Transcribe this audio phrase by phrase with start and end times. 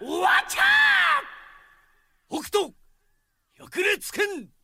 [0.00, 0.62] おわちゃ
[2.28, 2.74] 北斗
[3.58, 4.55] よくれつん。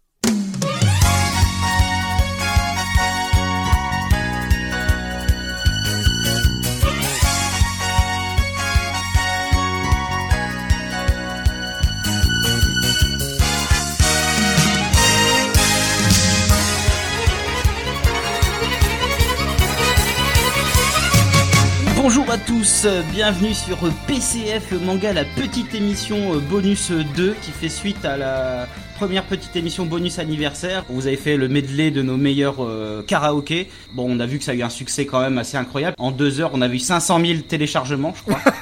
[22.82, 28.04] Tous, euh, bienvenue sur PCF Manga, la petite émission euh, bonus 2 qui fait suite
[28.04, 30.84] à la première petite émission bonus anniversaire.
[30.88, 33.68] Vous avez fait le medley de nos meilleurs euh, karaokés.
[33.92, 35.96] Bon, on a vu que ça a eu un succès quand même assez incroyable.
[35.98, 38.40] En deux heures, on a vu 500 000 téléchargements, je crois.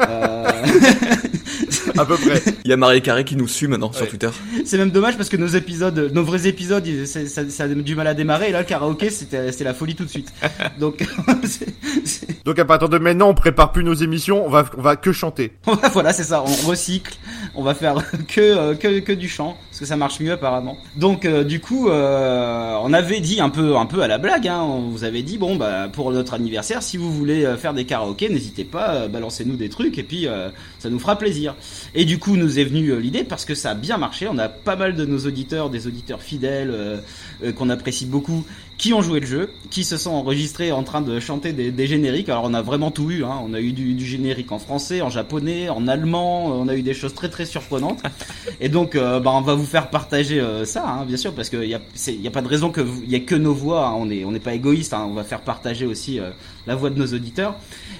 [0.00, 0.44] Euh,
[1.98, 2.42] à peu près.
[2.64, 4.06] Il y a Marie Carré qui nous suit maintenant sur.
[4.06, 4.30] Twitter.
[4.64, 8.06] C'est même dommage parce que nos épisodes, nos vrais épisodes, ça, ça a du mal
[8.06, 8.48] à démarrer.
[8.48, 10.32] Et là, le karaoké, c'était la folie tout de suite.
[10.78, 11.04] Donc,
[12.44, 15.12] Donc à partir de maintenant, on prépare plus nos émissions, on va, on va que
[15.12, 15.52] chanter.
[15.92, 16.42] voilà, c'est ça.
[16.42, 17.14] On recycle.
[17.54, 20.76] On va faire que euh, que que du chant parce que ça marche mieux apparemment.
[20.96, 24.46] Donc, euh, du coup, euh, on avait dit un peu un peu à la blague.
[24.46, 27.72] Hein, on vous avait dit bon bah pour notre anniversaire, si vous voulez euh, faire
[27.72, 30.26] des karaokés, n'hésitez pas, balancez-nous des trucs et puis
[30.78, 31.54] ça nous fera plaisir.
[31.94, 34.28] Et du coup, nous est venue l'idée parce que ça a bien marché.
[34.30, 37.02] On a pas mal de nos auditeurs, des auditeurs fidèles
[37.56, 38.44] qu'on apprécie beaucoup,
[38.82, 41.86] qui ont joué le jeu, qui se sont enregistrés en train de chanter des, des
[41.86, 42.28] génériques.
[42.28, 43.22] Alors on a vraiment tout eu.
[43.24, 43.38] Hein.
[43.46, 46.46] On a eu du, du générique en français, en japonais, en allemand.
[46.46, 48.02] On a eu des choses très très surprenantes.
[48.60, 51.48] Et donc, euh, bah, on va vous faire partager euh, ça, hein, bien sûr, parce
[51.48, 53.86] qu'il y a, y a pas de raison que vous- y ait que nos voix.
[53.86, 53.94] hein.
[53.96, 54.94] On est on n'est pas égoïste.
[54.94, 55.06] Hein.
[55.08, 56.30] On va faire partager aussi euh,
[56.66, 57.54] la voix de nos auditeurs.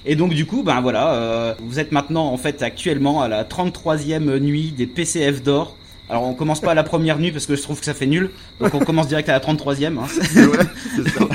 [0.04, 3.44] Et donc du coup, ben voilà, euh, vous êtes maintenant en fait actuellement à la
[3.44, 5.76] 33e nuit des PCF d'or.
[6.12, 8.06] Alors on commence pas à la première nuit parce que je trouve que ça fait
[8.06, 8.30] nul.
[8.60, 9.96] Donc on commence direct à la 33e.
[9.98, 10.04] Hein.
[10.22, 11.26] C'est vrai, c'est ça.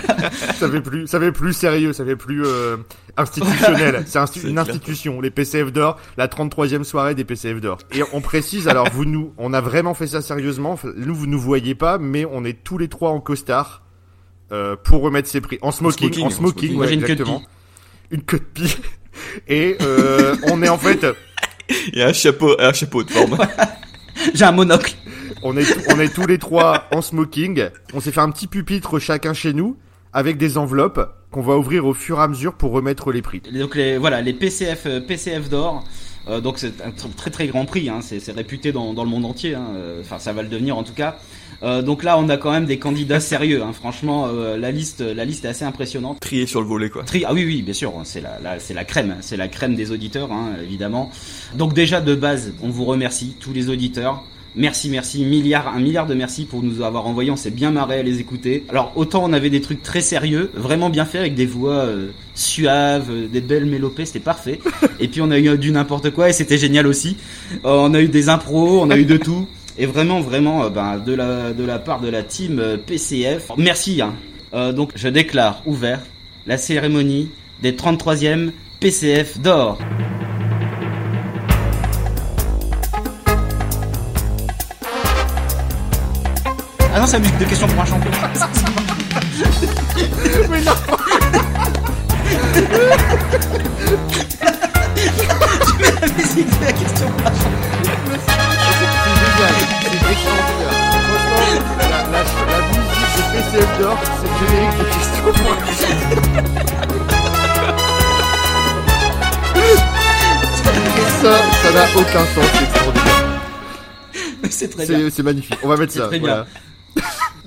[0.53, 2.77] ça fait plus, ça fait plus sérieux, ça fait plus euh,
[3.17, 4.03] institutionnel.
[4.05, 4.59] C'est insti- une clair.
[4.59, 7.79] institution, les PCF d'or, la 33e soirée des PCF d'or.
[7.91, 10.77] Et on précise, alors vous nous, on a vraiment fait ça sérieusement.
[10.95, 13.81] Nous, vous nous voyez pas, mais on est tous les trois en costard
[14.51, 16.69] euh, pour remettre ces prix en smoking, smoking, en en smoking, smoking.
[16.71, 17.41] ouais, Moi, j'ai une queue de exactement.
[18.11, 18.77] Une queue de pie.
[19.47, 21.03] Et euh, on est en fait,
[21.91, 23.37] Il y a un chapeau, un chapeau de forme.
[24.33, 24.95] J'ai un monocle.
[25.43, 27.69] On est, on est tous les trois en smoking.
[27.93, 29.77] On s'est fait un petit pupitre chacun chez nous
[30.13, 33.41] avec des enveloppes qu'on va ouvrir au fur et à mesure pour remettre les prix.
[33.53, 35.83] Donc les voilà les PCF euh, PCF d'or.
[36.29, 37.89] Euh, donc c'est un tr- très très grand prix.
[37.89, 37.99] Hein.
[38.01, 39.55] C'est réputé dans, dans le monde entier.
[39.55, 39.67] hein.
[39.75, 41.17] Euh, Enfin ça va le devenir en tout cas.
[41.63, 43.63] Euh, donc là on a quand même des candidats sérieux.
[43.63, 43.73] Hein.
[43.73, 46.19] Franchement euh, la liste la liste est assez impressionnante.
[46.19, 47.03] Trié sur le volet, quoi.
[47.03, 49.75] Tri ah oui oui bien sûr c'est la, la- c'est la crème c'est la crème
[49.75, 50.29] des auditeurs
[50.61, 51.11] évidemment
[51.55, 54.23] donc déjà de base on vous remercie tous les auditeurs
[54.57, 55.23] merci merci.
[55.23, 58.19] Milliard un milliard de merci pour nous avoir envoyé on s'est bien marré à les
[58.19, 58.65] écouter.
[58.69, 62.09] Alors autant on avait des trucs très sérieux vraiment bien faits avec des voix euh,
[62.35, 64.59] suaves euh, des belles mélopées c'était parfait.
[64.99, 67.17] Et puis on a eu du n'importe quoi et c'était génial aussi.
[67.53, 69.47] Euh, on a eu des impros on a eu de tout.
[69.77, 74.13] Et vraiment vraiment ben, de la de la part de la team PCF merci hein.
[74.73, 76.01] Donc je déclare ouvert
[76.47, 77.29] la cérémonie
[77.61, 79.77] des 33e PCF d'or.
[86.97, 88.09] Ah non, c'est la musique de question pour un champion.
[90.49, 90.71] Mais non
[96.01, 97.91] la musique de la question pour un champion.
[99.03, 99.53] C'est génial,
[99.83, 100.73] c'est extraordinaire.
[101.21, 102.01] Franchement, la, la,
[102.49, 105.57] la musique de PCF d'or, c'est le générique de questions pour un
[111.21, 113.25] Ça, ça n'a aucun sens, c'est extraordinaire.
[114.49, 115.09] C'est très bien.
[115.13, 115.59] C'est magnifique.
[115.61, 116.07] On va mettre ça.
[116.07, 116.47] très voilà.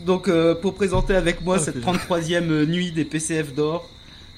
[0.04, 3.88] Donc euh, pour présenter avec moi cette 33e nuit des PCF d'or,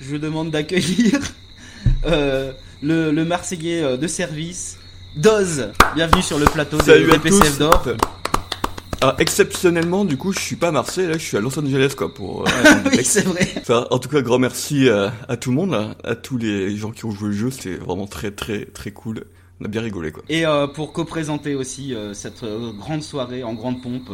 [0.01, 1.21] je vous demande d'accueillir
[2.07, 2.53] euh,
[2.83, 4.79] le, le Marseillais euh, de service,
[5.17, 5.69] Doz.
[5.95, 7.85] Bienvenue sur le plateau des, Salut des à PCF d'or.
[9.01, 11.95] Alors, exceptionnellement, du coup, je suis pas à Marseille, là, je suis à Los Angeles,
[11.97, 12.47] quoi, pour...
[12.47, 12.53] euh,
[12.93, 13.53] Oui, c'est vrai.
[13.59, 16.77] Enfin, en tout cas, grand merci à, à tout le monde, là, à tous les
[16.77, 19.25] gens qui ont joué le jeu, c'était vraiment très, très, très cool.
[19.61, 20.23] On a bien rigolé, quoi.
[20.29, 24.11] Et euh, pour co-présenter aussi euh, cette euh, grande soirée en grande pompe,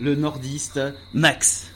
[0.00, 0.80] le nordiste
[1.12, 1.70] Max,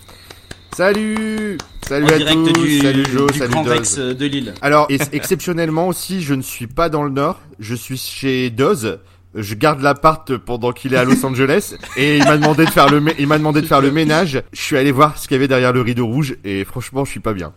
[0.74, 3.62] Salut Salut en à direct tous, du, salut Joe, du salut Grand.
[3.62, 4.54] Rex de Lille.
[4.60, 8.98] Alors, exceptionnellement aussi, je ne suis pas dans le Nord, je suis chez Doz.
[9.36, 12.88] Je garde l'appart pendant qu'il est à Los Angeles et il m'a demandé de faire
[12.88, 14.42] le il m'a demandé de faire le ménage.
[14.52, 17.10] Je suis allé voir ce qu'il y avait derrière le rideau rouge et franchement, je
[17.10, 17.52] suis pas bien.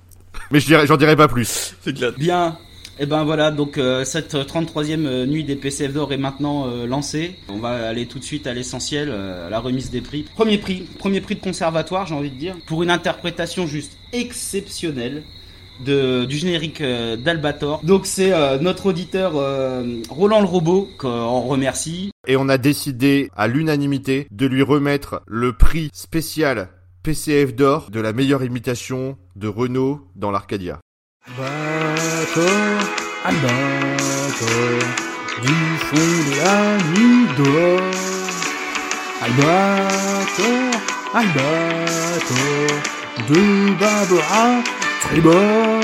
[0.51, 1.75] Mais je dirais, j'en dirai pas plus.
[1.81, 2.11] C'est clair.
[2.17, 2.57] Bien.
[2.99, 6.87] Et ben voilà, donc euh, cette 33e euh, nuit des PCF d'or est maintenant euh,
[6.87, 7.35] lancée.
[7.47, 10.23] On va aller tout de suite à l'essentiel, euh, à la remise des prix.
[10.35, 15.23] Premier prix, premier prix de conservatoire, j'ai envie de dire, pour une interprétation juste exceptionnelle
[15.85, 17.81] de, du générique euh, d'Albator.
[17.83, 22.11] Donc c'est euh, notre auditeur euh, Roland le robot qu'on remercie.
[22.27, 26.69] Et on a décidé à l'unanimité de lui remettre le prix spécial
[27.03, 30.79] PCF d'or de la meilleure imitation de Renault dans l'Arcadia.
[32.17, 32.79] Albator,
[33.25, 34.79] Albator,
[35.43, 36.59] du fond de la
[36.89, 37.93] nuit dehors.
[39.21, 40.67] Albator,
[41.13, 42.69] Albator,
[43.29, 43.41] de
[43.79, 44.63] bâbord à
[45.07, 45.81] tribord.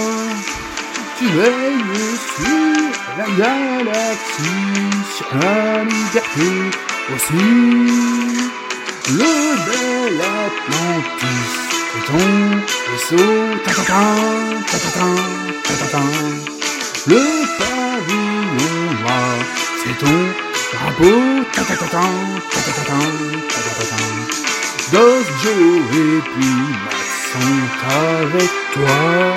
[1.20, 2.90] Tu veilles sur
[3.20, 6.52] la galaxie, sur la liberté
[7.14, 7.50] aussi.
[9.20, 9.34] Le
[9.68, 12.26] bel Atlantis est ton
[12.90, 14.04] vaisseau, ta-ta-ta,
[14.72, 15.08] ta-ta-ta,
[15.66, 16.04] ta-ta-ta.
[17.08, 17.22] Le
[17.58, 19.36] pavillon noir,
[19.82, 20.18] c'est ton
[20.74, 22.04] drapeau, ta-ta-ta-ta,
[22.52, 23.00] ta-ta-ta-ta,
[23.54, 24.00] ta-ta-ta-ta.
[24.92, 29.36] Dos, Joe et puis Max sont avec toi.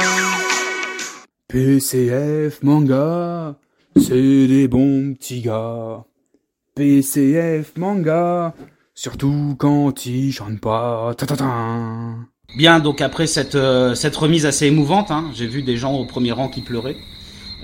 [1.48, 3.56] PCF manga,
[3.96, 6.04] c'est des bons petits gars.
[6.74, 8.54] PCF manga,
[8.94, 11.14] surtout quand ils chantent pas.
[11.16, 12.35] Ta ta ta.
[12.54, 16.04] Bien, donc après cette, euh, cette remise assez émouvante, hein, j'ai vu des gens au
[16.04, 16.96] premier rang qui pleuraient.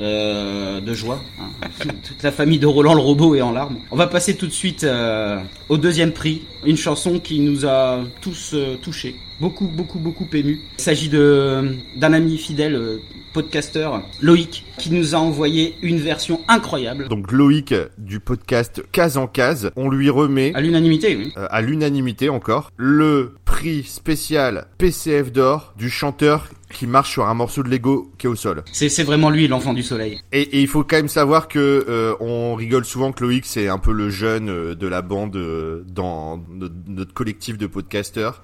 [0.00, 1.22] euh, de joie.
[1.40, 1.50] hein.
[2.02, 3.78] Toute la famille de Roland le robot est en larmes.
[3.90, 5.38] On va passer tout de suite euh,
[5.68, 10.60] au deuxième prix, une chanson qui nous a tous touchés, beaucoup, beaucoup, beaucoup émus.
[10.78, 12.98] Il s'agit de d'un ami fidèle, euh,
[13.34, 17.08] podcasteur, Loïc, qui nous a envoyé une version incroyable.
[17.08, 21.32] Donc Loïc du podcast Case en Case, on lui remet À l'unanimité, oui.
[21.36, 27.34] euh, à l'unanimité encore le prix spécial PCF d'or du chanteur qui marche sur un
[27.34, 28.62] morceau de Lego qui est au sol.
[28.72, 30.20] C'est vraiment lui, l'enfant du soleil.
[30.32, 33.68] Et, et il faut quand même savoir que euh, on rigole souvent que Loïc c'est
[33.68, 38.42] un peu le jeune euh, de la bande euh, dans notre, notre collectif de podcasteurs,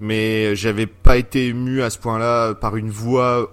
[0.00, 3.52] mais j'avais pas été ému à ce point-là par une voix,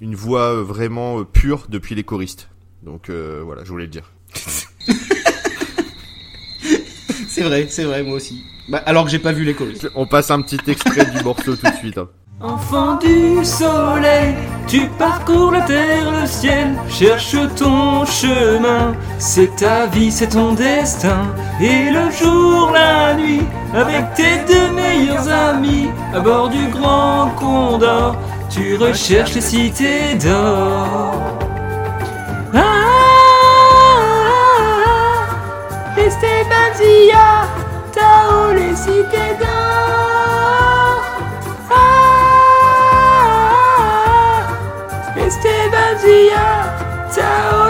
[0.00, 2.48] une voix vraiment euh, pure depuis les choristes.
[2.82, 4.12] Donc euh, voilà, je voulais le dire.
[7.28, 8.42] C'est vrai, c'est vrai, moi aussi.
[8.68, 9.88] Bah, alors que j'ai pas vu les choristes.
[9.94, 11.98] On passe un petit extrait du morceau tout de suite.
[11.98, 12.08] hein.
[12.42, 14.34] Enfant du soleil,
[14.66, 18.94] tu parcours la terre, le ciel, cherche ton chemin.
[19.18, 21.32] C'est ta vie, c'est ton destin.
[21.62, 23.40] Et le jour, la nuit,
[23.74, 28.16] avec tes deux meilleurs amis, à bord du grand condor,
[28.50, 31.14] tu recherches les cités d'or.
[32.52, 32.66] Ah, ah,
[35.96, 37.46] ah, Esteban Zia,
[37.94, 40.15] Tao, les cités d'or.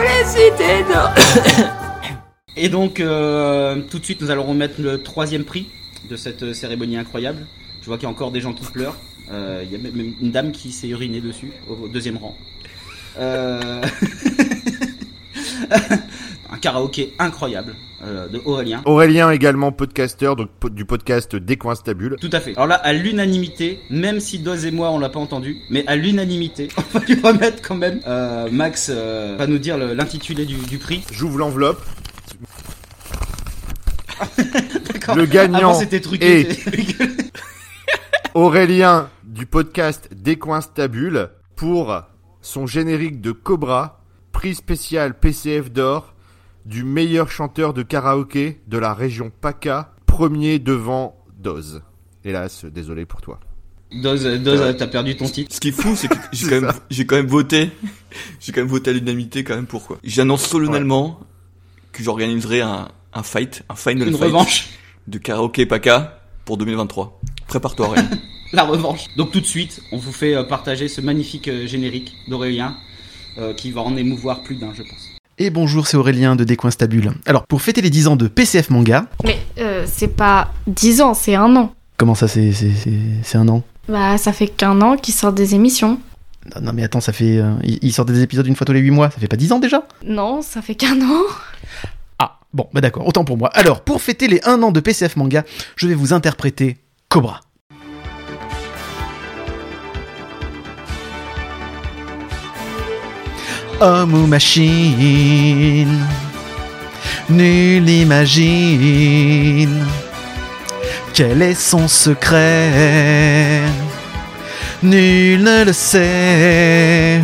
[0.03, 0.85] Les cités.
[2.57, 5.69] Et donc, euh, tout de suite, nous allons remettre le troisième prix
[6.09, 7.47] de cette euh, cérémonie incroyable.
[7.83, 8.97] Je vois qu'il y a encore des gens qui pleurent.
[9.31, 12.37] Euh, Il y a même même une dame qui s'est urinée dessus, au deuxième rang.
[13.19, 13.83] Euh,
[16.57, 18.81] Un karaoké incroyable euh, de Aurélien.
[18.87, 22.17] Aurélien également podcasteur donc du podcast Décoinstabule.
[22.19, 22.53] Tout à fait.
[22.57, 25.97] Alors là, à l'unanimité, même si Doz et moi on l'a pas entendu, mais à
[25.97, 28.01] l'unanimité, on va lui remettre quand même.
[28.07, 31.05] Euh, Max euh, va nous dire l'intitulé du, du prix.
[31.13, 31.85] J'ouvre l'enveloppe.
[35.15, 36.41] Le gagnant Avant c'était truqué.
[36.41, 37.33] est- c'est-
[38.35, 42.01] Aurélien du podcast Décoinstabule pour
[42.41, 44.01] son générique de Cobra,
[44.33, 46.15] prix spécial PCF d'or
[46.67, 51.83] du meilleur chanteur de karaoké de la région PACA, premier devant Doz.
[52.25, 53.39] Hélas, désolé pour toi.
[53.93, 55.55] Doz, Doz, t'as perdu ton titre.
[55.55, 56.79] Ce qui est fou, c'est que j'ai quand même, ça.
[56.91, 57.71] j'ai quand même voté,
[58.41, 59.99] j'ai quand même voté à l'unanimité quand même pour quoi.
[60.03, 61.21] J'annonce solennellement
[61.93, 64.69] que j'organiserai un, un fight, un final Une fight revanche.
[65.07, 67.21] de karaoké Paka pour 2023.
[67.47, 68.11] Prépare-toi, rien.
[68.53, 69.07] La revanche.
[69.17, 72.77] Donc tout de suite, on vous fait euh, partager ce magnifique euh, générique d'Aurélien
[73.39, 75.16] euh, qui va en émouvoir plus d'un, je pense.
[75.39, 77.13] Et bonjour, c'est Aurélien de Décoinstabule.
[77.27, 81.15] Alors, pour fêter les 10 ans de PCF Manga, Mais euh, c'est pas 10 ans,
[81.15, 81.75] c'est un an.
[81.99, 83.63] comment ça, c'est, c'est, c'est, c'est un an?
[83.89, 86.01] Bah, ça fait qu'un an qu'ils sortent des émissions.
[86.55, 87.37] non, non, mais attends, ça fait.
[87.37, 89.37] euh, ils ils sortent des épisodes une fois tous les 8 mois, ça fait pas
[89.37, 89.87] 10 ans déjà?
[90.07, 91.23] Non, ça fait qu'un an.
[92.19, 93.51] Ah, bon, bah d'accord, autant pour moi.
[93.53, 95.45] Alors, pour fêter les 1 an de PCF Manga,
[95.77, 96.79] je vais vous interpréter
[97.11, 97.43] Cobra.
[103.79, 106.07] Homme ou machine,
[107.29, 109.85] nul imagine
[111.13, 113.61] quel est son secret.
[114.83, 117.21] Nul ne le sait,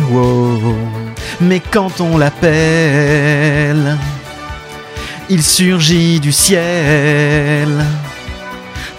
[1.41, 3.97] mais quand on l'appelle,
[5.29, 7.83] il surgit du ciel,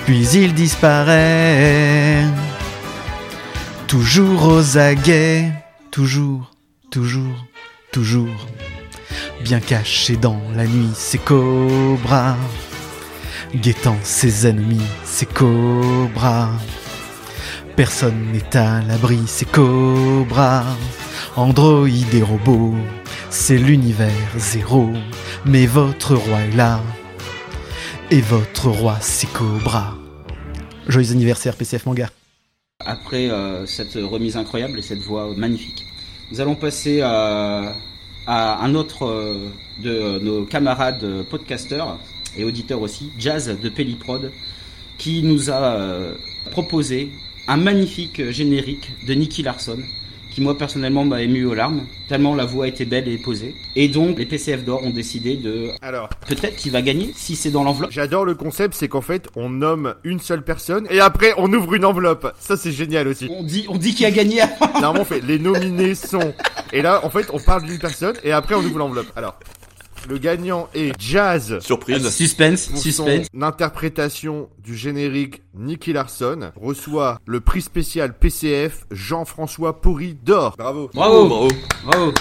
[0.06, 2.25] puis il disparaît,
[3.87, 5.52] toujours aux aguets,
[5.92, 6.53] toujours,
[6.94, 7.44] toujours,
[7.90, 8.46] toujours.
[9.42, 12.36] Bien caché dans la nuit, c'est Cobra.
[13.52, 16.50] Guettant ses ennemis, c'est Cobra.
[17.74, 20.62] Personne n'est à l'abri, c'est Cobra.
[21.34, 22.76] Android et robots,
[23.28, 24.90] c'est l'univers zéro.
[25.44, 26.80] Mais votre roi est là.
[28.12, 29.96] Et votre roi, c'est Cobra.
[30.86, 32.08] Joyeux anniversaire, PCF Manga.
[32.86, 35.84] Après euh, cette remise incroyable et cette voix magnifique,
[36.31, 37.75] nous allons passer à,
[38.26, 41.99] un autre euh, de nos camarades podcasteurs
[42.37, 44.33] et auditeurs aussi, Jazz de Pelliprod,
[44.97, 46.14] qui nous a euh,
[46.50, 47.11] proposé
[47.49, 49.78] un magnifique générique de Nicky Larson,
[50.35, 53.55] qui moi personnellement m'a ému aux larmes, tellement la voix était belle et posée.
[53.76, 57.53] Et donc les PCF d'or ont décidé de Alors, peut-être qu'il va gagner si c'est
[57.53, 57.93] dans l'enveloppe.
[57.93, 61.75] j'adore le concept, c'est qu'en fait, on nomme une seule personne et après, on ouvre
[61.75, 62.35] une enveloppe.
[62.41, 63.29] Ça, c'est génial aussi.
[63.31, 64.43] On dit, on dit qui a gagné.
[64.75, 66.35] Normalement, on fait les nominés sont.
[66.73, 69.12] Et là, en fait, on parle d'une personne et après, on ouvre l'enveloppe.
[69.14, 69.38] Alors,
[70.08, 71.58] le gagnant est Jazz.
[71.61, 72.08] Surprise.
[72.11, 73.26] Suspense, Pour suspense.
[73.32, 80.54] son interprétation du générique Nicky Larson reçoit le prix spécial PCF Jean-François Pourri d'or.
[80.58, 80.90] Bravo.
[80.94, 81.49] Bravo, Bravo.
[81.84, 82.12] bravo.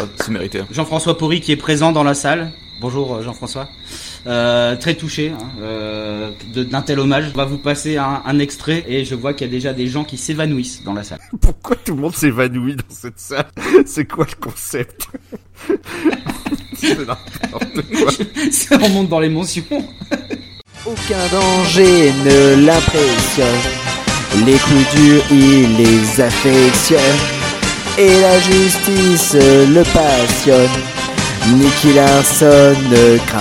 [0.00, 0.62] Ah, c'est mérité.
[0.70, 2.52] Jean-François Pourri qui est présent dans la salle.
[2.80, 3.68] Bonjour euh, Jean-François.
[4.26, 7.26] Euh, très touché hein, euh, de- d'un tel hommage.
[7.34, 9.86] On va vous passer un, un extrait et je vois qu'il y a déjà des
[9.86, 11.20] gens qui s'évanouissent dans la salle.
[11.40, 13.46] Pourquoi tout le monde s'évanouit dans cette salle?
[13.86, 15.06] C'est quoi le concept?
[16.74, 18.12] C'est n'importe quoi.
[18.50, 19.64] Ça remonte dans l'émotion.
[20.86, 23.46] Aucun danger ne l'impressionne.
[24.46, 27.00] Les coups durs, il les affectionne.
[27.98, 30.70] Et la justice le passionne.
[31.56, 33.38] Nicky Larson ne craint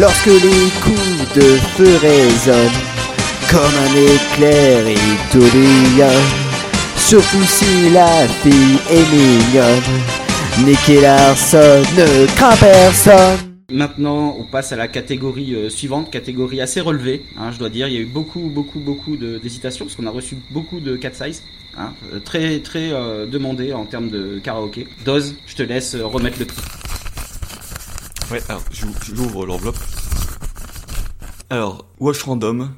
[0.00, 2.80] Lorsque les coups de feu résonnent,
[3.50, 4.84] comme un éclair,
[5.30, 6.08] tourbillonne.
[6.96, 10.66] Surtout si la fille est mignonne.
[10.66, 13.38] Nicky Larson ne craint personne.
[13.70, 17.88] Maintenant, on passe à la catégorie euh, suivante, catégorie assez relevée, hein, je dois dire.
[17.88, 21.12] Il y a eu beaucoup, beaucoup, beaucoup d'hésitations parce qu'on a reçu beaucoup de cat
[21.12, 21.42] size,
[21.76, 24.86] hein, euh, très, très euh, demandé en termes de karaoké.
[25.04, 26.46] Doz, je te laisse euh, remettre le.
[28.30, 29.78] Ouais, alors j'ou- j'ouvre l'enveloppe.
[31.50, 32.72] Alors, Wash Random,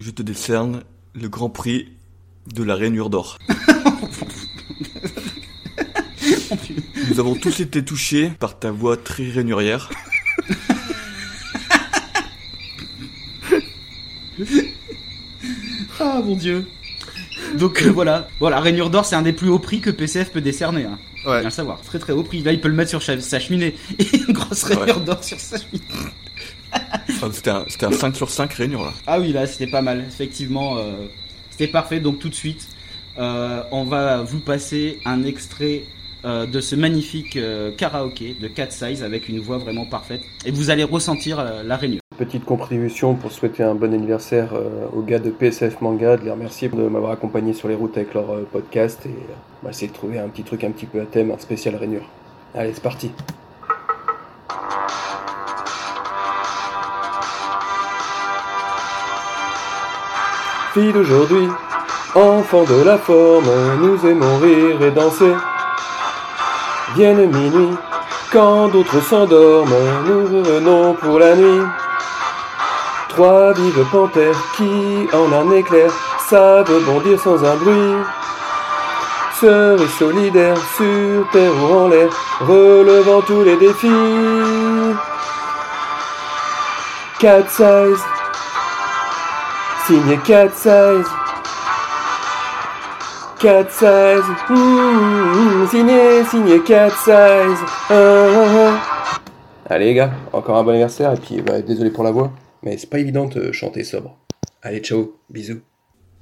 [0.00, 0.82] je te décerne
[1.14, 1.92] le grand prix
[2.54, 3.38] de la rainure d'or.
[7.10, 9.90] Nous avons tous été touchés par ta voix très rainurière.
[16.00, 16.66] Ah mon dieu.
[17.58, 20.40] Donc euh, voilà, voilà, rainure d'or, c'est un des plus hauts prix que PCF peut
[20.40, 20.84] décerner.
[20.84, 20.98] Hein.
[21.26, 21.40] Ouais.
[21.40, 22.42] Bien le savoir, très très haut prix.
[22.42, 23.74] Là, il peut le mettre sur sa cheminée.
[23.98, 25.84] Et une grosse rainure d'or sur sa cheminée.
[27.32, 28.92] C'était un, c'était un 5 sur 5 rainure là.
[29.06, 30.04] Ah oui, là, c'était pas mal.
[30.06, 31.06] Effectivement, euh,
[31.50, 32.00] c'était parfait.
[32.00, 32.68] Donc tout de suite,
[33.18, 35.84] euh, on va vous passer un extrait
[36.24, 40.22] euh, de ce magnifique euh, karaoké de Cat Size avec une voix vraiment parfaite.
[40.46, 42.00] Et vous allez ressentir euh, la rainure.
[42.16, 44.54] Petite contribution pour souhaiter un bon anniversaire
[44.94, 48.14] aux gars de PSF Manga, de les remercier de m'avoir accompagné sur les routes avec
[48.14, 49.10] leur podcast et
[49.64, 52.08] on essayer de trouver un petit truc un petit peu à thème, un spécial rainure.
[52.54, 53.10] Allez, c'est parti.
[60.72, 61.48] Fille d'aujourd'hui,
[62.14, 63.44] enfant de la forme,
[63.80, 65.34] nous aimons rire et danser.
[66.94, 67.76] Vienne minuit,
[68.30, 69.74] quand d'autres s'endorment,
[70.06, 71.62] nous revenons pour la nuit.
[73.08, 75.90] Trois vives panthères qui, en un éclair,
[76.28, 77.96] savent bondir sans un bruit.
[79.40, 82.10] Sœurs et solidaires sur terre ou en l'air,
[82.40, 83.88] relevant tous les défis.
[87.18, 88.04] Cat size,
[89.86, 91.23] signé cat size.
[93.44, 97.60] Cat size, mmh, signé, signé cat size.
[97.90, 99.20] Ah, ah, ah.
[99.68, 102.32] Allez les gars, encore un bon anniversaire et puis bah, désolé pour la voix,
[102.62, 104.16] mais c'est pas évident de chanter sobre.
[104.62, 105.60] Allez ciao, bisous.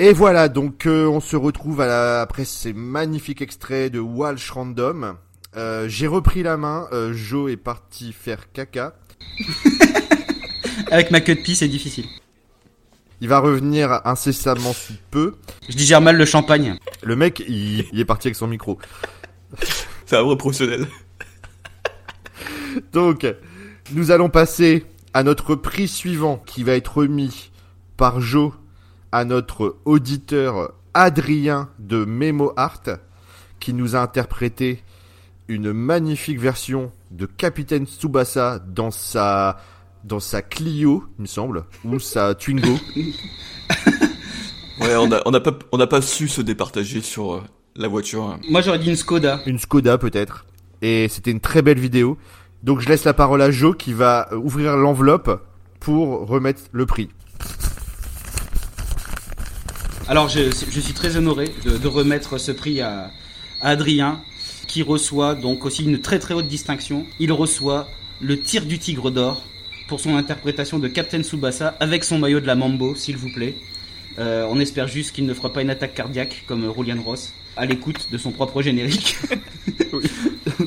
[0.01, 4.51] Et voilà, donc euh, on se retrouve à la- après ces magnifiques extraits de Walsh
[4.51, 5.15] Random.
[5.57, 8.95] Euh, J'ai repris la main, euh, Joe est parti faire caca.
[10.91, 12.07] Avec ma queue de pie, c'est difficile.
[13.21, 15.37] Il va revenir incessamment sous peu.
[15.69, 16.77] Je digère mal le champagne.
[17.03, 18.79] Le mec, il, il est parti avec son micro.
[20.07, 20.87] C'est un vrai professionnel.
[22.93, 23.27] Donc,
[23.93, 27.51] nous allons passer à notre prix suivant qui va être remis
[27.97, 28.53] par Joe
[29.11, 32.83] à notre auditeur Adrien de Memo Art
[33.61, 34.83] qui nous a interprété
[35.49, 39.59] une magnifique version de Capitaine Tsubasa dans sa
[40.05, 42.77] dans sa Clio, il me semble, ou sa Twingo.
[44.83, 47.43] Ouais, on a, on a pas, on n'a pas su se départager sur euh,
[47.77, 48.25] la voiture.
[48.25, 48.41] hein.
[48.49, 49.41] Moi j'aurais dit une Skoda.
[49.47, 50.45] Une Skoda peut-être.
[50.83, 52.19] Et c'était une très belle vidéo.
[52.63, 55.43] Donc je laisse la parole à Joe qui va ouvrir l'enveloppe
[55.81, 57.09] pour remettre le prix.
[60.09, 63.11] Alors je, je suis très honoré de, de remettre ce prix à,
[63.63, 64.21] à Adrien,
[64.67, 67.07] qui reçoit donc aussi une très très haute distinction.
[67.21, 67.87] Il reçoit
[68.21, 69.43] le tir du tigre d'or
[69.89, 73.57] pour son interprétation de Captain Tsubasa avec son maillot de la Mambo, s'il vous plaît.
[74.19, 77.67] Euh, on espère juste qu'il ne fera pas une attaque cardiaque comme Julian Ross à
[77.67, 79.17] l'écoute de son propre générique.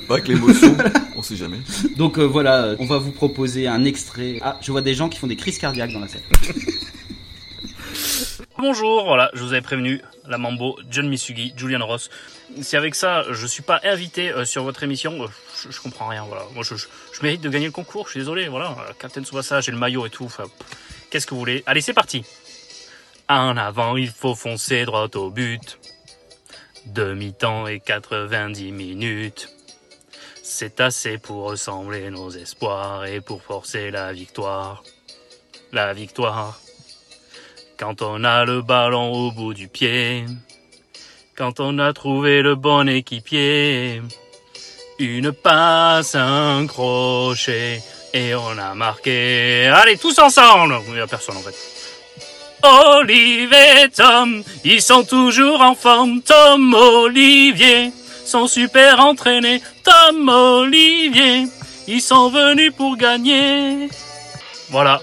[0.08, 0.76] Pas avec l'émotion,
[1.16, 1.58] on sait jamais.
[1.98, 4.38] Donc euh, voilà, on va vous proposer un extrait.
[4.42, 6.22] Ah, je vois des gens qui font des crises cardiaques dans la salle.
[8.58, 12.10] Bonjour, voilà, je vous avais prévenu, la Mambo, John Misugi, Julian Ross.
[12.62, 15.28] Si avec ça, je suis pas invité euh, sur votre émission, euh,
[15.62, 16.44] je, je comprends rien, voilà.
[16.54, 18.72] Moi, je, je- je mérite de gagner le concours, je suis désolé, voilà.
[18.72, 20.30] Euh, Captain Tsubasa, j'ai le maillot et tout,
[21.10, 21.64] qu'est-ce que vous voulez?
[21.66, 22.24] Allez, c'est parti
[23.28, 25.80] En avant, il faut foncer droit au but.
[26.86, 29.50] Demi-temps et 90 minutes.
[30.44, 34.84] C'est assez pour ressembler nos espoirs et pour forcer la victoire.
[35.72, 36.60] La victoire.
[37.80, 40.26] Quand on a le ballon au bout du pied,
[41.36, 44.04] quand on a trouvé le bon équipier,
[45.00, 47.82] une passe, un crochet,
[48.14, 49.66] et on a marqué.
[49.66, 51.75] Allez, tous ensemble Il n'y a personne en fait.
[52.66, 56.22] Olivier Tom, ils sont toujours en forme.
[56.22, 57.92] Tom, Olivier,
[58.26, 59.62] sont super entraînés.
[59.84, 61.48] Tom, Olivier,
[61.88, 63.90] ils sont venus pour gagner.
[64.70, 65.02] Voilà.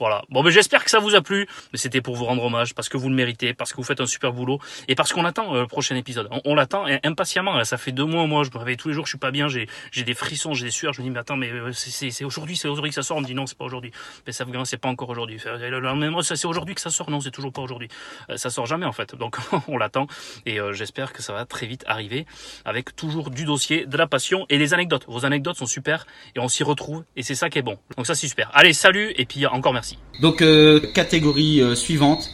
[0.00, 0.22] Voilà.
[0.30, 1.46] Bon, mais j'espère que ça vous a plu.
[1.72, 4.00] Mais c'était pour vous rendre hommage, parce que vous le méritez, parce que vous faites
[4.00, 6.28] un super boulot, et parce qu'on attend euh, le prochain épisode.
[6.46, 7.62] On, l'attend euh, impatiemment.
[7.64, 9.48] Ça fait deux mois, moi, je me réveille tous les jours, je suis pas bien,
[9.48, 9.66] j'ai
[10.02, 10.94] des frissons, j'ai des sueurs.
[10.94, 13.18] Je me dis, mais attends, mais euh, c'est- aujourd'hui, c'est aujourd'hui que ça sort?
[13.18, 13.92] On me dit non, c'est pas aujourd'hui.
[14.26, 15.38] Mais ça, c'est pas encore aujourd'hui.
[15.38, 17.10] C'est aujourd'hui que ça sort?
[17.10, 17.88] Non, c'est toujours pas aujourd'hui.
[18.30, 19.14] Euh, ça sort jamais en fait.
[19.14, 19.36] Donc
[19.68, 20.06] on l'attend,
[20.46, 22.24] et j'espère que ça va très vite arriver,
[22.64, 25.04] avec toujours du dossier, de la passion et des anecdotes.
[25.08, 27.78] Vos anecdotes sont super, et on s'y retrouve, et c'est ça qui est bon.
[27.98, 28.50] Donc ça, c'est super.
[28.54, 29.89] Allez, salut, et puis encore merci.
[30.20, 32.30] Donc euh, catégorie euh, suivante,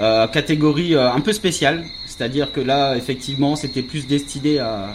[0.00, 4.92] Euh, catégorie euh, un peu spéciale, c'est-à-dire que là effectivement c'était plus destiné à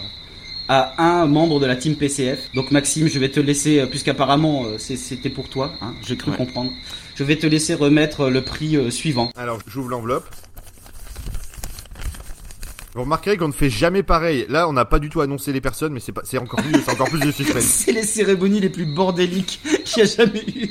[0.71, 2.51] à un membre de la team PCF.
[2.53, 6.15] Donc Maxime, je vais te laisser, euh, puisqu'apparemment euh, c'est- c'était pour toi, hein, j'ai
[6.15, 6.37] cru Ouais.
[6.37, 6.71] comprendre.
[7.15, 9.31] Je vais te laisser remettre le prix euh, suivant.
[9.35, 10.27] Alors, j'ouvre l'enveloppe.
[12.95, 14.45] Vous remarquerez qu'on ne fait jamais pareil.
[14.49, 16.91] Là, on n'a pas du tout annoncé les personnes, mais c'est pas, encore plus, c'est
[16.91, 17.63] encore plus de suspense.
[17.63, 20.69] C'est les cérémonies les plus bordéliques qu'il y a jamais eu.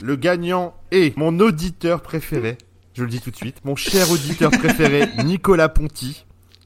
[0.00, 2.56] Le gagnant est mon auditeur préféré.
[2.94, 3.56] Je le dis tout de suite.
[3.64, 6.24] Mon cher auditeur préféré, Nicolas Ponty,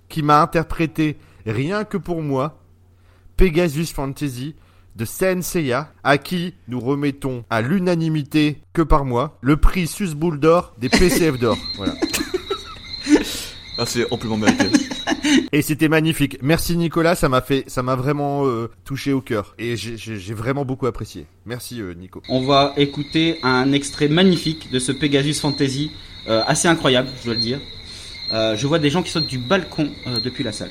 [0.08, 1.16] qui m'a interprété
[1.46, 2.60] rien que pour moi,
[3.36, 4.54] Pegasus Fantasy
[4.96, 10.38] de Senseiya, à qui nous remettons à l'unanimité que par moi le prix Sus Boule
[10.38, 11.56] d'or des PCF d'or.
[11.76, 11.94] Voilà.
[13.78, 14.66] Ah, c'est amplement mérité.
[15.52, 16.38] Et c'était magnifique.
[16.42, 19.54] Merci Nicolas, ça m'a fait, ça m'a vraiment euh, touché au cœur.
[19.58, 21.26] Et j'ai- vraiment beaucoup apprécié.
[21.46, 22.22] Merci euh, Nico.
[22.28, 25.90] On va écouter un extrait magnifique de ce Pegasus Fantasy,
[26.28, 27.60] euh, assez incroyable, je dois le dire.
[28.32, 30.70] Euh, je vois des gens qui sautent du balcon euh, depuis la salle.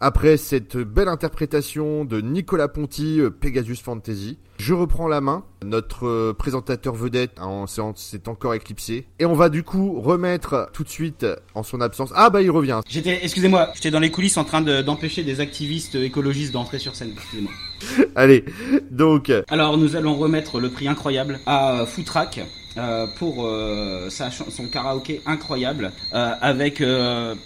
[0.00, 4.38] après cette belle interprétation de Nicolas Ponty, euh, Pegasus Fantasy.
[4.58, 5.44] Je reprends la main.
[5.64, 7.32] Notre euh, présentateur vedette
[7.66, 9.06] s'est en- s'est encore éclipsé.
[9.18, 12.10] Et on va du coup remettre tout de suite en son absence.
[12.14, 12.80] Ah bah il revient.
[12.88, 16.94] J'étais, excusez-moi, j'étais dans les coulisses en train de- d'empêcher des activistes écologistes d'entrer sur
[16.94, 17.12] scène.
[17.14, 17.52] Excusez-moi.
[18.14, 18.44] Allez,
[18.90, 22.40] donc Alors nous allons remettre le prix incroyable à euh, Footrack
[22.78, 26.82] euh, pour euh, son karaoké incroyable euh, avec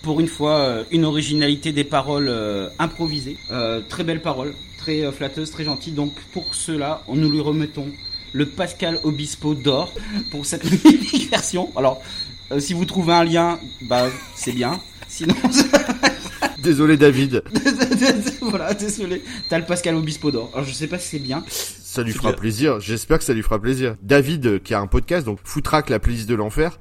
[0.03, 2.33] pour une fois une originalité des paroles
[2.79, 3.37] improvisées,
[3.89, 5.93] très belles paroles, très flatteuses, très gentilles.
[5.93, 7.87] Donc pour cela, nous lui remettons
[8.33, 9.93] le Pascal Obispo d'or
[10.31, 10.65] pour cette
[11.31, 11.71] version.
[11.77, 12.01] Alors
[12.59, 14.81] si vous trouvez un lien, bah c'est bien.
[15.11, 15.35] Sinon,
[16.63, 17.43] désolé David,
[18.41, 19.25] voilà, désolé.
[19.49, 20.51] T'as le Pascal Obispo d'or.
[20.55, 21.45] Alors je sais pas si c'est bien.
[21.49, 22.39] ça lui fera bien.
[22.39, 22.79] plaisir.
[22.79, 23.97] J'espère que ça lui fera plaisir.
[24.03, 26.79] David euh, qui a un podcast donc Footrack la playlist de l'enfer.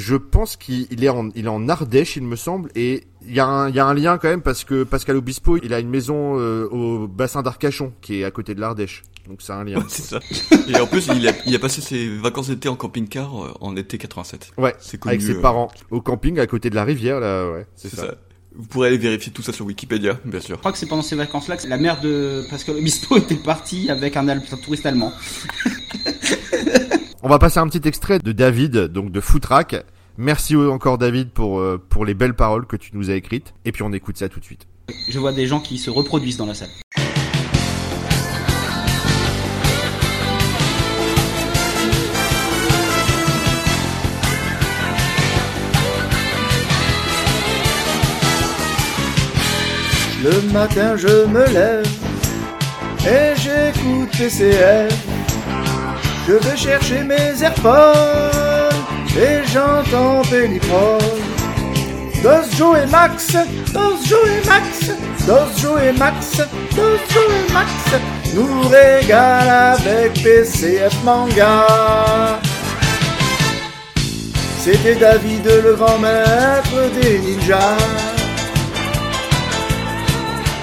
[0.00, 3.34] Je pense qu'il il est en, il est en Ardèche, il me semble, et il
[3.34, 5.74] y a un, il y a un lien quand même parce que Pascal Obispo, il
[5.74, 9.02] a une maison euh, au bassin d'Arcachon, qui est à côté de l'Ardèche.
[9.28, 9.76] Donc c'est un lien.
[9.78, 10.20] Ouais, c'est ça.
[10.68, 13.76] Et en plus, il a, il a passé ses vacances d'été en camping-car euh, en
[13.76, 14.52] été 87.
[14.56, 15.16] Ouais, C'est connu.
[15.16, 17.96] avec ses euh, parents au camping à côté de la rivière là, ouais, c'est C'est
[17.96, 18.06] ça.
[18.06, 18.14] ça.
[18.56, 20.56] Vous pourrez aller vérifier tout ça sur Wikipédia, bien sûr.
[20.56, 23.90] Je crois que c'est pendant ces vacances-là que la mère de Pascal Obispo était partie
[23.90, 25.12] avec un, al- un touriste allemand.
[27.22, 29.84] On va passer un petit extrait de David, donc de Footrack.
[30.16, 33.52] Merci encore David pour euh, pour les belles paroles que tu nous as écrites.
[33.66, 34.66] Et puis on écoute ça tout de suite.
[35.10, 36.70] Je vois des gens qui se reproduisent dans la salle.
[50.24, 51.86] Le matin je me lève
[53.06, 55.19] et j'écoute TCF.
[56.26, 58.76] Je vais chercher mes AirPods
[59.16, 61.02] et j'entends Pennyprod.
[62.22, 63.32] Dos Joe et Max,
[63.72, 64.90] Dos Joe et Max,
[65.26, 66.36] Dos Joe et Max,
[66.76, 67.70] Dos Joe et Max
[68.34, 71.66] nous régale avec PCF Manga.
[74.58, 77.78] C'était David le grand maître des ninjas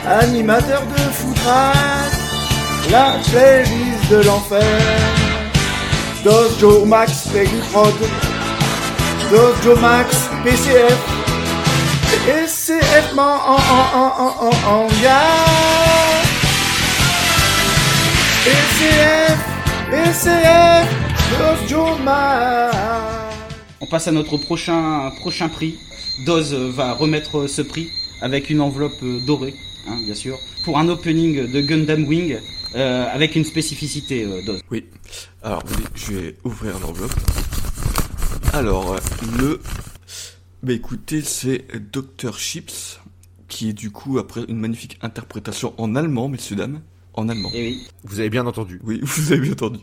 [0.07, 2.11] animateur de footrack,
[2.91, 5.16] la playlist de l'enfer.
[6.23, 7.29] Dojo Max
[7.71, 7.93] Prod,
[9.31, 10.97] Dojo Max PCF,
[12.25, 14.87] PCF man en en en en en en
[21.39, 22.75] Dojo Max.
[23.79, 25.77] On passe à notre prochain, prochain prix.
[26.25, 27.89] Doz va remettre ce prix
[28.21, 29.53] avec une enveloppe euh, dorée,
[29.87, 32.37] hein, bien sûr, pour un opening de Gundam Wing
[32.75, 34.59] euh, avec une spécificité, euh.
[34.71, 34.85] Oui.
[35.43, 35.63] Alors,
[35.95, 37.13] je vais ouvrir l'enveloppe.
[38.53, 38.99] Alors, euh,
[39.39, 39.61] le...
[40.63, 42.37] Bah écoutez, c'est Dr.
[42.37, 42.99] Chips,
[43.47, 46.81] qui est du coup, après une magnifique interprétation en allemand, messieurs, dames.
[47.13, 47.49] En allemand.
[47.53, 47.87] Et oui.
[48.03, 48.79] Vous avez bien entendu.
[48.83, 49.79] Oui, vous avez bien entendu.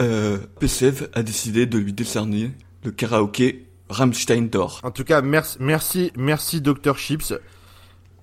[0.00, 2.50] Euh, PCF a décidé de lui décerner
[2.84, 4.80] le karaoké Rammstein d'or.
[4.82, 7.32] En tout cas, merci, merci, merci Dr Chips.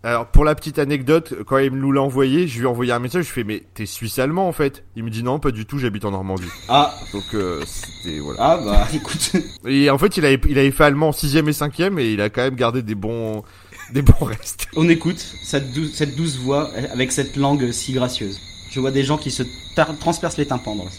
[0.06, 3.00] Alors pour la petite anecdote, quand il nous l'a envoyé, je lui ai envoyé un
[3.00, 4.84] message, je fais mais t'es suisse allemand en fait.
[4.98, 6.44] Il me dit non, pas du tout, j'habite en Normandie.
[6.68, 8.40] Ah, Donc euh, c'était voilà.
[8.42, 9.32] ah bah écoute,
[9.66, 12.20] Et en fait, il avait, il avait fait allemand en sixième et cinquième et il
[12.20, 13.44] a quand même gardé des bons,
[13.94, 14.68] des bons restes.
[14.76, 18.42] on écoute cette douce, cette douce voix avec cette langue si gracieuse.
[18.72, 19.44] Je vois des gens qui se
[19.76, 20.90] tar- transpercent les tympans dans nun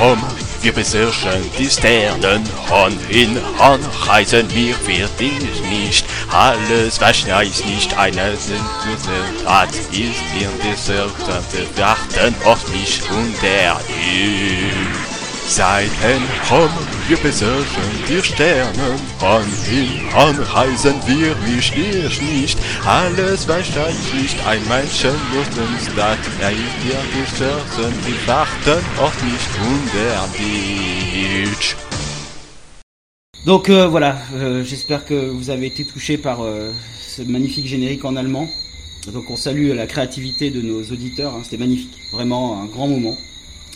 [0.00, 0.18] rum,
[0.64, 6.06] Wir besuchen die Sternen Sternenhorn, in Horn reisen wir dich nicht.
[6.32, 11.10] Alles was weiß nicht, eine sind zu hat, ist in dieser
[11.76, 13.78] Garten auf mich und der
[15.46, 16.93] Seiten kommen
[33.44, 36.72] Donc euh, voilà, euh, j'espère que vous avez été touchés par euh,
[37.06, 38.48] ce magnifique générique en allemand.
[39.12, 43.14] Donc on salue la créativité de nos auditeurs, hein, c'était magnifique, vraiment un grand moment.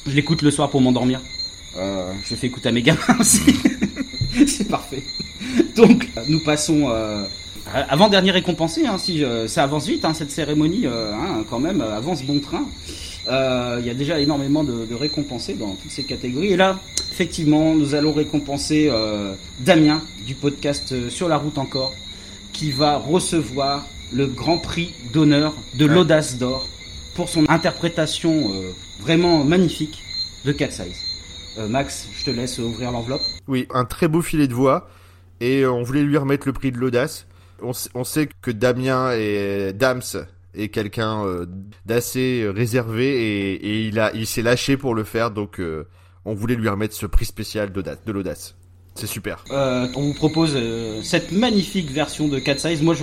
[0.06, 1.20] Je l'écoute le soir pour m'endormir.
[1.76, 3.42] Euh, je fais écouter à mes gamins aussi.
[4.46, 5.02] C'est parfait.
[5.76, 7.24] Donc nous passons euh,
[7.72, 11.60] avant dernier récompensé, hein, si euh, ça avance vite hein, cette cérémonie, euh, hein, quand
[11.60, 12.66] même euh, avance bon train.
[13.28, 16.52] Euh, Il y a déjà énormément de, de récompensés dans toutes ces catégories.
[16.52, 16.80] Et là,
[17.12, 21.92] effectivement, nous allons récompenser euh, Damien du podcast euh, Sur la route encore,
[22.52, 26.66] qui va recevoir le grand prix d'honneur de l'audace d'or
[27.14, 30.02] pour son interprétation euh, vraiment magnifique
[30.46, 31.07] de Cat Size.
[31.58, 33.20] Euh, Max, je te laisse ouvrir l'enveloppe.
[33.46, 34.88] Oui, un très beau filet de voix
[35.40, 37.26] et on voulait lui remettre le prix de l'audace.
[37.62, 40.02] On, on sait que Damien et Dams
[40.54, 41.46] est quelqu'un euh,
[41.84, 45.86] d'assez réservé et, et il a, il s'est lâché pour le faire, donc euh,
[46.24, 48.54] on voulait lui remettre ce prix spécial de l'audace.
[48.94, 49.44] C'est super.
[49.52, 52.82] Euh, on vous propose euh, cette magnifique version de Cat Size.
[52.82, 52.94] Moi,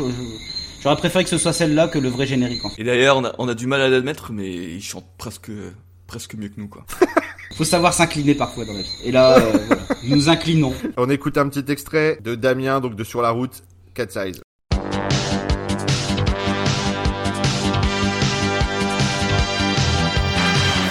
[0.84, 2.66] j'aurais préféré que ce soit celle-là que le vrai générique.
[2.66, 2.82] En fait.
[2.82, 5.50] Et d'ailleurs, on a, on a du mal à l'admettre, mais il chante presque,
[6.08, 6.86] presque mieux que nous, quoi.
[7.56, 8.98] Faut savoir s'incliner parfois dans la vie.
[9.04, 10.74] Et là, euh, voilà, nous inclinons.
[10.98, 13.64] On écoute un petit extrait de Damien, donc de Sur la route,
[13.94, 14.42] Cat Size.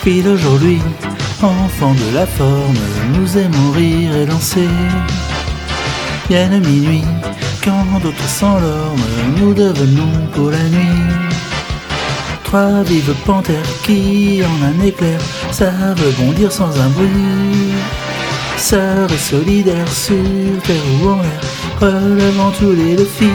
[0.03, 0.81] Pile aujourd'hui,
[1.43, 2.77] enfants de la forme,
[3.15, 4.69] nous aimons rire et danser.
[6.29, 7.05] Vienne minuit,
[7.63, 9.01] quand d'autres s'endorment,
[9.39, 11.44] nous devenons pour la nuit.
[12.45, 15.19] Trois vives panthères qui, en un éclair,
[15.51, 17.75] savent bondir sans un bruit.
[18.57, 20.15] Sœurs et solidaires sur
[20.63, 21.41] terre ou en l'air,
[21.81, 23.27] relevant tous les défis.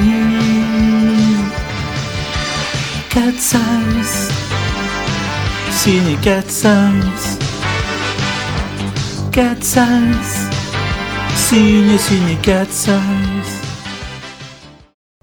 [3.10, 4.32] Cat size,
[5.72, 7.38] signé cat size.
[9.32, 10.50] Cat size,
[11.36, 13.29] signé, signé cat size.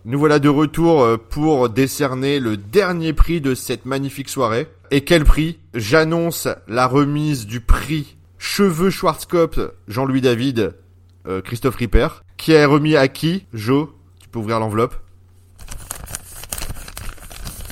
[0.08, 4.68] Nous voilà de retour euh, pour décerner le dernier prix de cette magnifique soirée.
[4.92, 5.58] Et quel prix?
[5.74, 10.76] J'annonce la remise du prix Cheveux Schwarzkopf Jean-Louis David
[11.26, 13.46] euh, Christophe Ripper qui est remis à qui?
[13.52, 14.94] Jo, tu peux ouvrir l'enveloppe.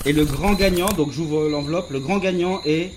[0.04, 2.90] Et le grand gagnant, donc j'ouvre l'enveloppe, le grand gagnant est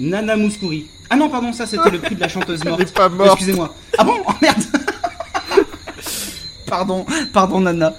[0.00, 0.86] Nana Mouskouri.
[1.10, 2.80] Ah non, pardon, ça c'était le prix de la chanteuse morte.
[2.80, 3.32] Elle est pas morte.
[3.32, 3.74] Excusez-moi.
[3.98, 4.16] Ah bon?
[4.26, 4.62] Oh merde
[6.66, 7.04] Pardon,
[7.34, 7.92] pardon Nana.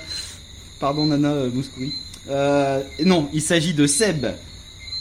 [0.84, 1.93] Pardon Nana Mouskouri.
[2.30, 4.26] Euh, non, il s'agit de Seb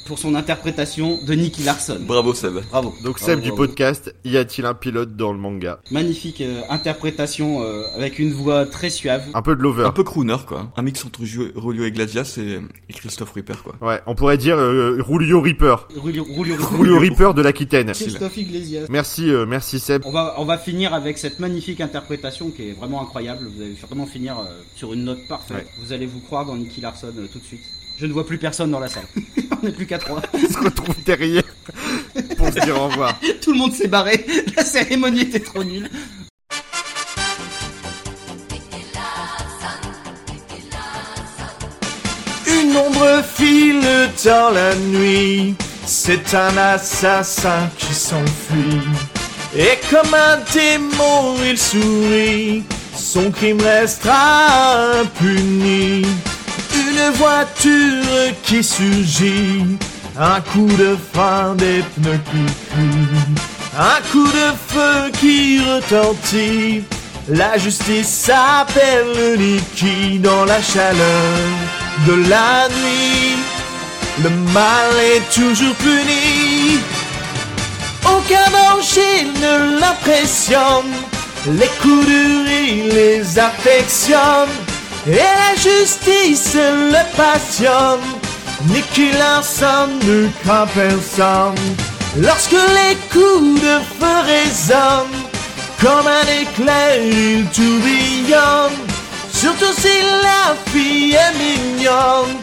[0.06, 1.98] pour son interprétation de Nicky Larson.
[2.06, 2.54] Bravo Seb.
[2.70, 2.94] Bravo.
[3.04, 3.66] Donc Bravo, Seb du bravo.
[3.66, 5.80] podcast, y a-t-il un pilote dans le manga?
[5.90, 9.24] Magnifique euh, interprétation euh, avec une voix très suave.
[9.34, 9.84] Un peu de lover.
[9.84, 10.72] Un peu crooner quoi.
[10.76, 13.74] Un mix entre Ju- Rolio Iglesias et, et Christophe Ripper quoi.
[13.80, 15.86] Ouais, on pourrait dire euh, Rulio Reaper.
[15.96, 17.92] Rulio, Rulio, Rulio Reaper de l'Aquitaine.
[17.92, 18.86] Christophe Iglesias.
[18.88, 20.02] Merci, euh, merci Seb.
[20.04, 23.46] On va, on va finir avec cette magnifique interprétation qui est vraiment incroyable.
[23.54, 24.44] Vous allez vraiment finir euh,
[24.76, 25.56] sur une note parfaite.
[25.56, 25.66] Ouais.
[25.84, 27.62] Vous allez vous croire dans Nicky Larson euh, tout de suite.
[27.98, 29.06] Je ne vois plus personne dans la salle.
[29.62, 30.22] on n'est plus qu'à trois.
[30.32, 31.44] On se retrouve derrière
[32.36, 33.18] pour se dire au revoir.
[33.40, 34.24] Tout le monde s'est barré.
[34.56, 35.88] La cérémonie était trop nulle.
[42.46, 48.80] Une ombre file dans la nuit, c'est un assassin qui s'enfuit.
[49.56, 52.64] Et comme un démon, il sourit,
[52.96, 56.06] son crime restera impuni.
[57.02, 59.64] Une voiture qui surgit,
[60.18, 63.34] un coup de frein des pneus qui crient,
[63.76, 66.84] un coup de feu qui retentit.
[67.28, 71.38] La justice s'appelle Niki dans la chaleur
[72.06, 73.36] de la nuit.
[74.22, 76.78] Le mal est toujours puni.
[78.04, 80.92] Aucun danger ne l'impressionne.
[81.46, 84.71] Les coups durs, il les affectionne.
[85.06, 88.00] Et la justice le passionne.
[88.68, 91.56] Nicky Larson ne craint personne.
[92.20, 95.22] Lorsque les coups de feu résonnent,
[95.80, 98.78] comme un éclair, il tourbillonne.
[99.32, 99.88] Surtout si
[100.22, 102.38] la fille est mignonne.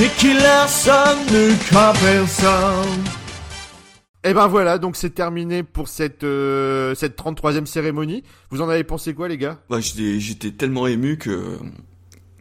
[0.00, 3.04] Nicky Larson ne craint personne.
[4.24, 8.24] Et ben voilà, donc c'est terminé pour cette euh, cette 33e cérémonie.
[8.50, 9.58] Vous en avez pensé quoi les gars?
[9.68, 11.58] Bah, j'étais, j'étais tellement ému que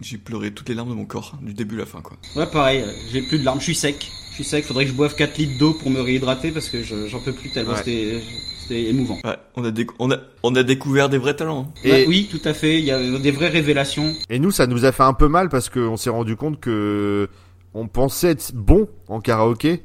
[0.02, 2.18] j'ai pleuré toutes les larmes de mon corps, du début à la fin quoi.
[2.36, 2.84] Ouais, pareil.
[3.12, 3.60] J'ai plus de larmes.
[3.60, 4.10] Je suis sec.
[4.30, 4.66] Je suis sec.
[4.66, 7.34] Faudrait que je boive 4 litres d'eau pour me réhydrater parce que je- j'en peux
[7.34, 7.78] plus tellement Ouais.
[7.80, 8.22] c'était
[8.62, 9.18] c'était émouvant.
[9.24, 11.70] Ouais, on a, déc- on a, on a découvert des vrais talents.
[11.70, 11.80] hein.
[11.86, 12.80] Et- Ouais, oui, tout à fait.
[12.80, 14.14] Il y a des vraies révélations.
[14.30, 17.30] Et nous, ça nous a fait un peu mal parce qu'on s'est rendu compte que
[17.74, 19.84] on pensait être bon en karaoké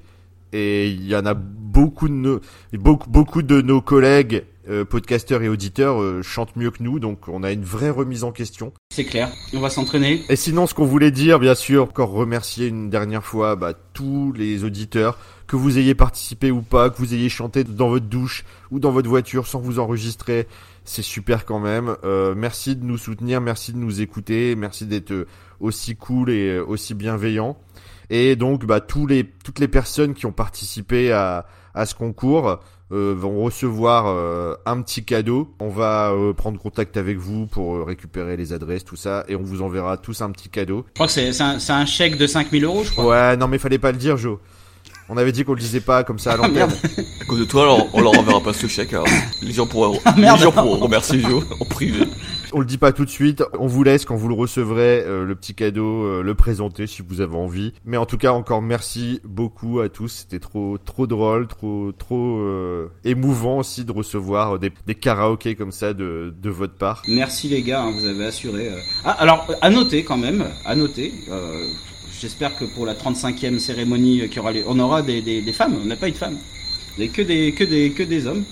[0.52, 2.40] et il y en a beaucoup de nos,
[2.74, 7.28] beaucoup, beaucoup de nos collègues euh, podcasteurs et auditeurs euh, chantent mieux que nous, donc
[7.28, 8.72] on a une vraie remise en question.
[8.90, 9.30] C'est clair.
[9.54, 10.22] On va s'entraîner.
[10.28, 14.32] Et sinon, ce qu'on voulait dire, bien sûr, encore remercier une dernière fois bah, tous
[14.32, 15.18] les auditeurs,
[15.52, 18.90] que vous ayez participé ou pas, que vous ayez chanté dans votre douche ou dans
[18.90, 20.46] votre voiture sans vous enregistrer,
[20.84, 21.94] c'est super quand même.
[22.04, 25.26] Euh, merci de nous soutenir, merci de nous écouter, merci d'être euh,
[25.60, 27.58] aussi cool et euh, aussi bienveillant.
[28.10, 32.60] Et donc, bah, tous les, toutes les personnes qui ont participé à, à ce concours
[32.92, 35.48] euh, vont recevoir euh, un petit cadeau.
[35.60, 39.36] On va euh, prendre contact avec vous pour euh, récupérer les adresses, tout ça, et
[39.36, 40.84] on vous enverra tous un petit cadeau.
[40.88, 43.06] Je crois que c'est c'est un, c'est un chèque de 5000 euros, je crois.
[43.06, 44.38] Ouais, non mais fallait pas le dire, Joe.
[45.08, 46.70] On avait dit qu'on le disait pas comme ça à Ah, l'antenne.
[47.20, 48.92] À cause de toi, alors, on leur enverra pas ce chèque.
[48.94, 49.06] Alors.
[49.42, 50.38] Les gens pourront, Ah, merde.
[50.38, 52.04] les gens pourront remercier Joe en privé.
[52.52, 53.42] On le dit pas tout de suite.
[53.58, 57.02] On vous laisse quand vous le recevrez euh, le petit cadeau, euh, le présenter si
[57.06, 57.72] vous avez envie.
[57.84, 60.08] Mais en tout cas, encore merci beaucoup à tous.
[60.22, 65.72] C'était trop, trop drôle, trop, trop euh, émouvant aussi de recevoir des, des karaokés comme
[65.72, 67.02] ça de, de votre part.
[67.08, 68.68] Merci les gars, hein, vous avez assuré.
[68.68, 68.78] euh.
[69.04, 71.12] Ah, alors, à noter quand même, à noter.
[72.20, 75.76] J'espère que pour la 35e cérémonie qui aura on aura des, des, femmes.
[75.82, 76.38] On n'a pas eu de femmes.
[76.96, 78.44] Que des, que des, que des hommes.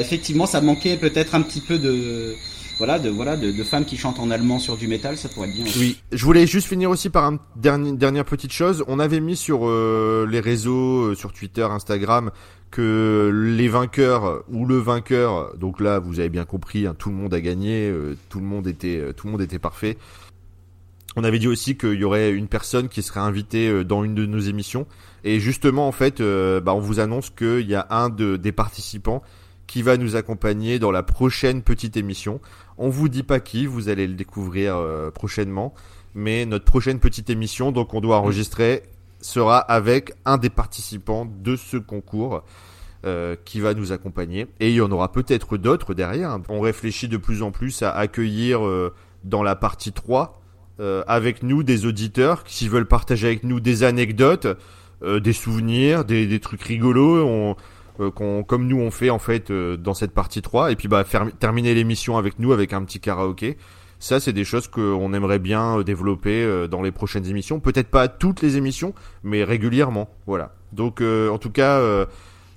[0.00, 2.34] Effectivement, ça manquait peut-être un petit peu de,
[2.78, 5.16] voilà, de, voilà, de, de femmes qui chantent en allemand sur du métal.
[5.16, 5.64] Ça pourrait être bien.
[5.64, 5.78] aussi.
[5.78, 8.84] Oui, je voulais juste finir aussi par une dernière, dernière petite chose.
[8.88, 12.30] On avait mis sur euh, les réseaux, euh, sur Twitter, Instagram,
[12.70, 17.14] que les vainqueurs ou le vainqueur, donc là vous avez bien compris, hein, tout le
[17.14, 19.96] monde a gagné, euh, tout le monde était, euh, tout le monde était parfait.
[21.16, 24.14] On avait dit aussi qu'il y aurait une personne qui serait invitée euh, dans une
[24.14, 24.86] de nos émissions.
[25.24, 28.52] Et justement, en fait, euh, bah, on vous annonce qu'il y a un de, des
[28.52, 29.22] participants
[29.66, 32.40] qui va nous accompagner dans la prochaine petite émission.
[32.78, 35.74] On vous dit pas qui, vous allez le découvrir euh, prochainement.
[36.14, 38.82] Mais notre prochaine petite émission, donc on doit enregistrer,
[39.20, 42.42] sera avec un des participants de ce concours.
[43.06, 46.36] euh, qui va nous accompagner et il y en aura peut-être d'autres derrière.
[46.48, 50.40] On réfléchit de plus en plus à accueillir euh, dans la partie 3
[50.80, 54.46] euh, avec nous des auditeurs qui veulent partager avec nous des anecdotes,
[55.02, 57.56] euh, des souvenirs, des, des trucs rigolos, on,
[58.10, 61.04] qu'on- comme nous on fait en fait euh, dans cette partie 3 et puis bah
[61.38, 63.56] terminer l'émission avec nous avec un petit karaoké.
[64.00, 67.88] Ça c'est des choses qu'on aimerait bien euh, développer euh, dans les prochaines émissions, peut-être
[67.88, 70.08] pas toutes les émissions, mais régulièrement.
[70.26, 70.54] Voilà.
[70.72, 72.06] Donc euh, en tout cas euh,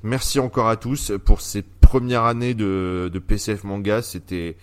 [0.03, 4.55] merci encore à tous pour cette première année de, PCF Manga, c'était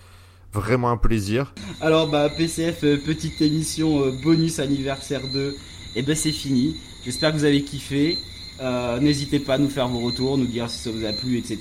[0.53, 1.53] vraiment un plaisir.
[1.81, 5.55] Alors bah PCF euh, petite émission euh, bonus anniversaire 2
[5.97, 6.77] et ben c'est fini.
[7.05, 8.17] J'espère que vous avez kiffé.
[8.61, 11.39] Euh, N'hésitez pas à nous faire vos retours, nous dire si ça vous a plu,
[11.39, 11.59] etc.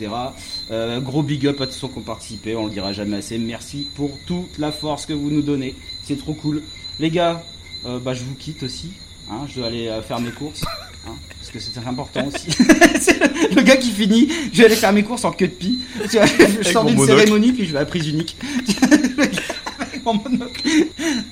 [0.72, 3.38] Euh, gros big up à tous ceux qui ont participé, on le dira jamais assez.
[3.38, 6.64] Merci pour toute la force que vous nous donnez, c'est trop cool.
[7.00, 7.44] Les gars,
[7.86, 8.92] euh, bah je vous quitte aussi.
[9.30, 10.64] Hein, je dois aller euh, faire mes courses,
[11.06, 12.48] hein, parce que c'est important aussi.
[12.60, 15.80] le, le gars qui finit, je vais aller faire mes courses en queue de pie.
[16.12, 16.26] Vois,
[16.62, 18.38] Je sors d'une cérémonie puis je vais à la prise unique.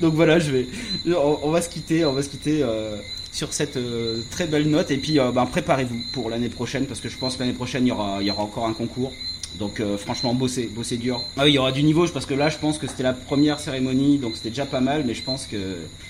[0.02, 0.68] Donc voilà, je vais,
[1.08, 2.98] on, on va se quitter, on va se quitter euh,
[3.36, 7.02] sur cette euh, très belle note et puis euh, ben, préparez-vous pour l'année prochaine parce
[7.02, 9.12] que je pense que l'année prochaine il y aura, il y aura encore un concours.
[9.60, 11.22] Donc euh, franchement bossez, bossez dur.
[11.36, 13.12] Ah oui, il y aura du niveau parce que là je pense que c'était la
[13.12, 15.58] première cérémonie donc c'était déjà pas mal mais je pense que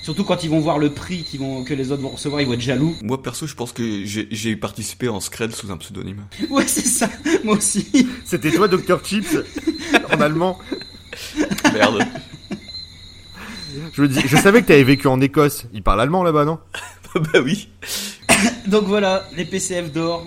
[0.04, 2.48] surtout quand ils vont voir le prix qu'ils vont que les autres vont recevoir, ils
[2.48, 2.96] vont être jaloux.
[3.02, 6.26] Moi perso, je pense que j'ai j'ai participé en scred sous un pseudonyme.
[6.52, 7.10] Ouais, c'est ça.
[7.44, 8.08] Moi aussi.
[8.24, 9.38] C'était toi Dr Chips
[10.14, 10.60] en allemand.
[11.74, 12.04] Merde.
[13.94, 15.68] Je, me dis, je savais que t'avais vécu en Écosse.
[15.74, 16.60] Il parle allemand là-bas, non?
[17.34, 17.70] bah oui.
[18.68, 20.26] Donc voilà, les PCF d'or,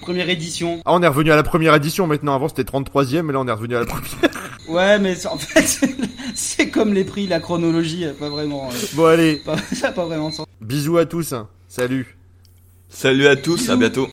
[0.00, 0.80] première édition.
[0.84, 2.34] Ah, on est revenu à la première édition maintenant.
[2.34, 4.08] Avant c'était 33ème, mais là on est revenu à la première.
[4.66, 5.86] Ouais, mais c'est- en fait,
[6.34, 8.70] c'est comme les prix, la chronologie, pas vraiment.
[8.72, 10.46] euh, Bon allez, pas- ça a pas vraiment de sens.
[10.62, 11.34] bisous à tous.
[11.34, 11.48] hein.
[11.68, 12.16] Salut.
[12.88, 14.08] Salut à tous, à bientôt.